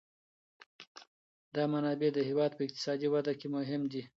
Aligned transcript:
دا 1.55 1.63
منابع 1.73 2.09
د 2.13 2.19
هېواد 2.29 2.51
په 2.55 2.61
اقتصادي 2.67 3.07
وده 3.11 3.33
کي 3.39 3.47
مهم 3.55 3.81
دي. 3.91 4.01